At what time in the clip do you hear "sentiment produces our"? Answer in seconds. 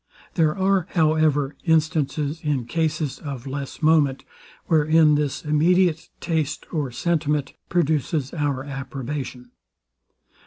6.91-8.63